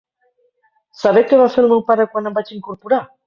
Saber 1.01 1.23
què 1.31 1.39
va 1.43 1.51
fer 1.55 1.63
el 1.65 1.69
meu 1.75 1.85
pare 1.91 2.09
quan 2.15 2.31
em 2.31 2.39
vaig 2.41 2.53
incorporar? 2.59 3.03